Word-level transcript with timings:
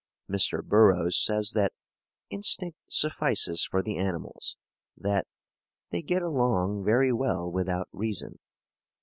Mr. 0.27 0.63
Burroughs 0.63 1.15
says 1.23 1.51
that 1.51 1.73
"instinct 2.31 2.79
suffices 2.87 3.63
for 3.63 3.83
the 3.83 3.99
animals," 3.99 4.57
that 4.97 5.27
"they 5.91 6.01
get 6.01 6.23
along 6.23 6.83
very 6.83 7.13
well 7.13 7.51
without 7.51 7.87
reason." 7.91 8.39